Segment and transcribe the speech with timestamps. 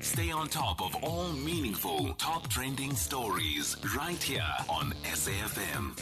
[0.00, 5.96] Stay on top of all meaningful, top trending stories right here on SAFM.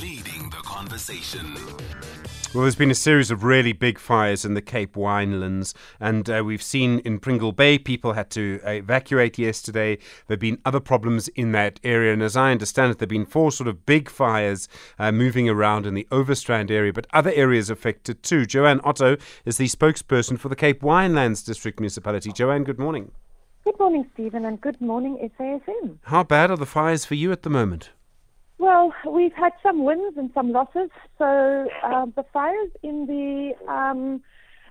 [0.00, 1.56] Leading the conversation.
[2.54, 6.42] Well, there's been a series of really big fires in the Cape Winelands, and uh,
[6.42, 9.96] we've seen in Pringle Bay people had to uh, evacuate yesterday.
[9.96, 13.10] There have been other problems in that area, and as I understand it, there have
[13.10, 14.66] been four sort of big fires
[14.98, 18.46] uh, moving around in the Overstrand area, but other areas affected too.
[18.46, 22.32] Jo-Anne Otto is the spokesperson for the Cape Winelands District Municipality.
[22.32, 23.10] Jo-Anne, good morning.
[23.64, 25.98] Good morning, Stephen, and good morning, SAFM.
[26.04, 27.90] How bad are the fires for you at the moment?
[28.58, 30.90] Well, we've had some wins and some losses.
[31.16, 34.22] So uh, the fires in the um,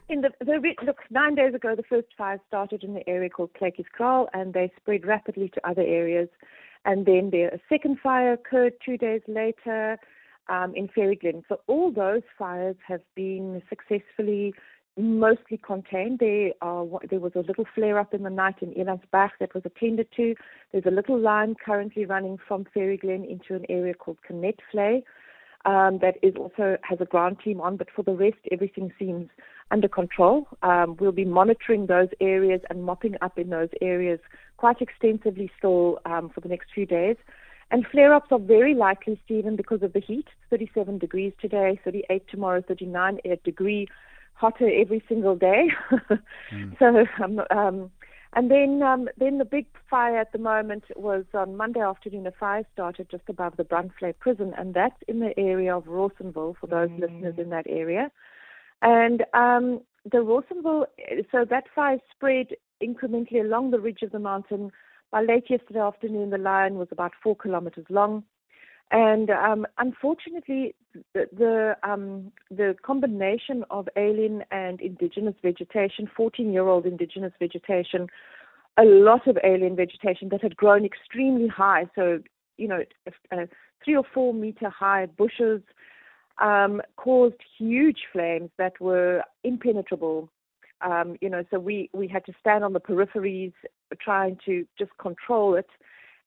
[0.10, 3.52] in the, the look nine days ago, the first fire started in the area called
[3.60, 6.30] Klekieskraal, and they spread rapidly to other areas.
[6.86, 9.98] And then a second fire occurred two days later
[10.48, 11.44] um, in Fairy Glen.
[11.50, 14.54] So all those fires have been successfully
[14.98, 16.20] mostly contained.
[16.20, 19.64] There, are, there was a little flare up in the night in Elandsbach that was
[19.66, 20.36] attended to.
[20.72, 25.04] There's a little line currently running from Fairy Glen into an area called Connectflay
[25.68, 29.30] um, that is also has a ground team on, but for the rest, everything seems
[29.70, 30.48] under control.
[30.64, 34.20] Um, we'll be monitoring those areas and mopping up in those areas
[34.56, 37.18] quite extensively still um, for the next few days.
[37.70, 40.28] And flare ups are very likely, Stephen, because of the heat.
[40.50, 43.90] 37 degrees today, 38 tomorrow, 39 degree
[44.38, 45.70] hotter every single day.
[46.54, 46.80] mm.
[46.80, 47.92] So, um, um,
[48.34, 52.28] and then um, then the big fire at the moment was on Monday afternoon.
[52.28, 56.56] A fire started just above the Brandvlei prison, and that's in the area of Rawsonville
[56.60, 57.00] for those mm.
[57.00, 58.12] listeners in that area.
[58.82, 60.86] And um, the Rawsonville,
[61.32, 62.48] so that fire spread
[62.84, 64.72] incrementally along the ridge of the mountain.
[65.10, 68.24] By late yesterday afternoon, the line was about four kilometers long.
[68.92, 70.74] And um, unfortunately,
[71.14, 78.08] the the, um, the, combination of alien and indigenous vegetation, 14-year-old indigenous vegetation,
[78.78, 82.20] a lot of alien vegetation that had grown extremely high, so
[82.58, 82.84] you know,
[83.32, 83.46] uh,
[83.84, 85.62] three or four meter high bushes,
[86.42, 90.30] um, caused huge flames that were impenetrable.
[90.82, 93.54] Um, you know, so we we had to stand on the peripheries
[94.00, 95.68] trying to just control it.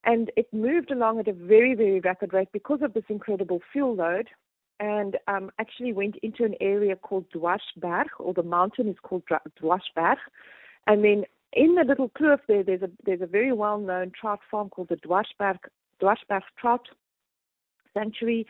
[0.04, 3.94] And it moved along at a very, very rapid rate because of this incredible fuel
[3.94, 4.28] load
[4.78, 9.24] and um, actually went into an area called Dwarsberg, or the mountain is called
[9.62, 10.16] Dwarsberg.
[10.86, 14.70] And then in the little kloof there, there's a, there's a very well-known trout farm
[14.70, 15.58] called the Dwarsberg,
[16.00, 16.88] Dwarsberg Trout
[17.92, 18.46] Sanctuary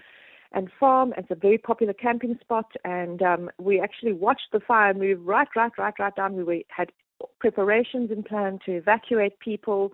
[0.52, 1.14] and farm.
[1.16, 5.48] It's a very popular camping spot, and um, we actually watched the fire move right,
[5.56, 6.46] right, right, right down.
[6.46, 6.92] We had
[7.38, 9.92] preparations in plan to evacuate people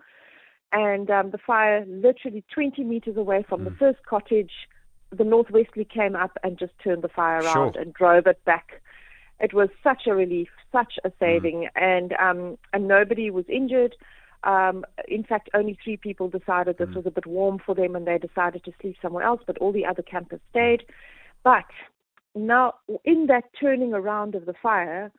[0.71, 3.65] and um, the fire literally 20 meters away from mm.
[3.65, 4.51] the first cottage.
[5.11, 7.81] The northwesterly came up and just turned the fire around sure.
[7.81, 8.81] and drove it back.
[9.39, 11.81] It was such a relief, such a saving, mm.
[11.81, 13.95] and um, and nobody was injured.
[14.43, 16.95] Um, in fact, only three people decided this mm.
[16.95, 19.41] was a bit warm for them, and they decided to sleep somewhere else.
[19.45, 20.83] But all the other campers stayed.
[21.43, 21.65] But
[22.35, 22.73] now,
[23.05, 25.11] in that turning around of the fire,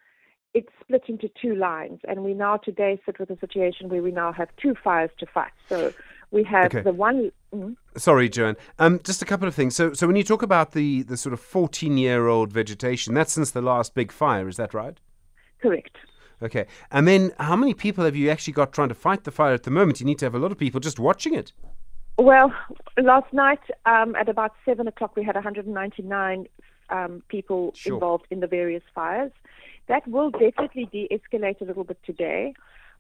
[0.59, 4.11] it's split into two lines, and we now today sit with a situation where we
[4.11, 5.53] now have two fires to fight.
[5.69, 5.93] So
[6.31, 6.83] we have okay.
[6.83, 7.31] the one.
[7.55, 7.77] Mm.
[7.97, 8.57] Sorry, Jo-Anne.
[8.79, 9.77] Um, just a couple of things.
[9.77, 13.33] So, so when you talk about the the sort of fourteen year old vegetation, that's
[13.33, 14.49] since the last big fire.
[14.49, 14.99] Is that right?
[15.63, 15.97] Correct.
[16.43, 16.67] Okay.
[16.91, 19.63] And then, how many people have you actually got trying to fight the fire at
[19.63, 20.01] the moment?
[20.01, 21.53] You need to have a lot of people just watching it.
[22.19, 22.53] Well,
[23.01, 26.49] last night um, at about seven o'clock, we had 199
[26.91, 27.95] um, people sure.
[27.95, 29.33] involved in the various fires.
[29.89, 32.55] That will definitely de escalate a little bit today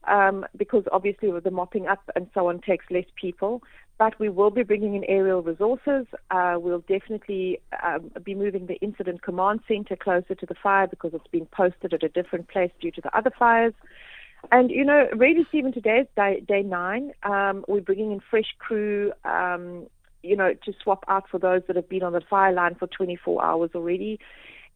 [0.06, 3.62] um, because obviously with the mopping up and so on takes less people.
[3.98, 6.06] But we will be bringing in aerial resources.
[6.30, 11.14] Uh, we'll definitely um, be moving the incident command center closer to the fire because
[11.14, 13.74] it's been posted at a different place due to the other fires.
[14.52, 17.12] And you know, really, Stephen, today is day, day nine.
[17.24, 19.88] Um, we're bringing in fresh crew, um,
[20.22, 22.86] you know, to swap out for those that have been on the fire line for
[22.86, 24.20] 24 hours already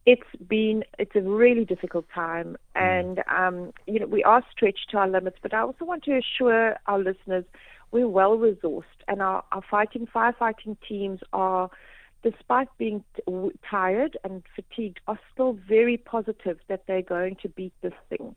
[0.05, 2.57] it's been it's a really difficult time.
[2.75, 2.81] Mm.
[2.81, 6.17] and um, you know we are stretched to our limits but i also want to
[6.17, 7.45] assure our listeners
[7.91, 11.69] we're well resourced and our, our fighting firefighting teams are
[12.23, 17.73] despite being t- tired and fatigued are still very positive that they're going to beat
[17.81, 18.35] this thing.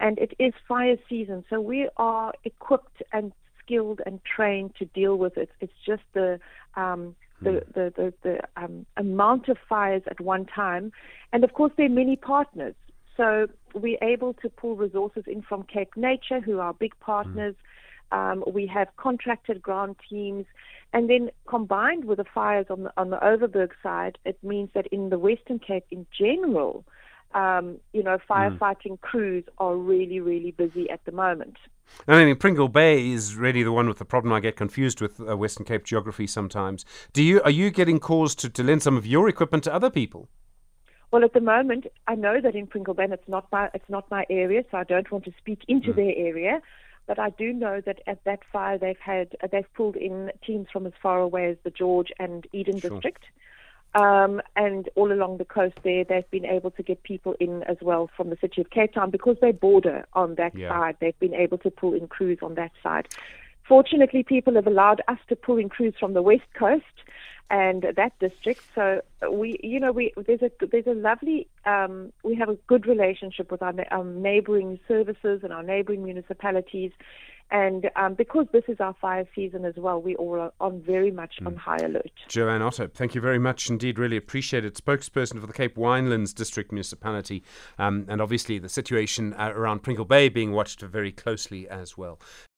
[0.00, 3.32] And it is fire season so we are equipped and
[3.64, 5.50] skilled and trained to deal with it.
[5.60, 6.38] It's just the
[6.76, 7.72] um, the, hmm.
[7.74, 10.92] the, the, the um, amount of fires at one time.
[11.32, 12.74] And of course, there are many partners.
[13.16, 17.54] So we're able to pull resources in from Cape Nature, who are big partners.
[18.12, 20.46] Um, we have contracted ground teams.
[20.92, 24.86] And then combined with the fires on the, on the Overberg side, it means that
[24.86, 26.84] in the Western Cape in general,
[27.34, 29.00] um, you know, firefighting mm.
[29.00, 31.56] crews are really, really busy at the moment.
[32.06, 34.32] I mean, Pringle Bay is really the one with the problem.
[34.32, 36.84] I get confused with uh, Western Cape geography sometimes.
[37.12, 39.90] Do you are you getting calls to, to lend some of your equipment to other
[39.90, 40.28] people?
[41.10, 44.10] Well, at the moment, I know that in Pringle Bay it's not my it's not
[44.10, 45.96] my area, so I don't want to speak into mm.
[45.96, 46.60] their area.
[47.06, 50.68] But I do know that at that fire they've had uh, they've pulled in teams
[50.72, 52.90] from as far away as the George and Eden sure.
[52.90, 53.24] district.
[53.94, 57.78] Um, and all along the coast there, they've been able to get people in as
[57.80, 60.68] well from the city of Cape Town because they border on that yeah.
[60.68, 60.96] side.
[61.00, 63.08] They've been able to pull in crews on that side.
[63.66, 66.84] Fortunately, people have allowed us to pull in crews from the west coast
[67.50, 68.62] and that district.
[68.74, 72.86] So we, you know, we there's a there's a lovely um, we have a good
[72.86, 76.92] relationship with our, our neighbouring services and our neighbouring municipalities,
[77.50, 81.10] and um, because this is our fire season as well, we all are on very
[81.10, 81.46] much mm.
[81.46, 82.10] on high alert.
[82.28, 83.98] Jo-Anne Otto, thank you very much indeed.
[83.98, 84.74] Really appreciate it.
[84.74, 87.42] Spokesperson for the Cape Winelands District Municipality,
[87.78, 92.18] um, and obviously the situation uh, around Pringle Bay being watched very closely as well.